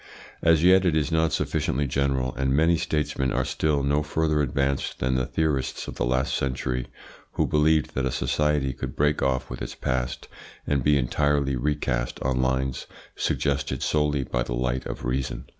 As 0.41 0.63
yet 0.63 0.83
it 0.83 0.95
is 0.95 1.11
not 1.11 1.31
sufficiently 1.31 1.85
general, 1.85 2.33
and 2.33 2.51
many 2.55 2.75
statesmen 2.75 3.31
are 3.31 3.45
still 3.45 3.83
no 3.83 4.01
further 4.01 4.41
advanced 4.41 4.97
than 4.97 5.13
the 5.13 5.27
theorists 5.27 5.87
of 5.87 5.93
the 5.97 6.05
last 6.05 6.33
century, 6.33 6.87
who 7.33 7.45
believed 7.45 7.93
that 7.93 8.07
a 8.07 8.11
society 8.11 8.73
could 8.73 8.95
break 8.95 9.21
off 9.21 9.51
with 9.51 9.61
its 9.61 9.75
past 9.75 10.27
and 10.65 10.83
be 10.83 10.97
entirely 10.97 11.55
recast 11.55 12.19
on 12.23 12.41
lines 12.41 12.87
suggested 13.15 13.83
solely 13.83 14.23
by 14.23 14.41
the 14.41 14.55
light 14.55 14.87
of 14.87 15.05
reason. 15.05 15.45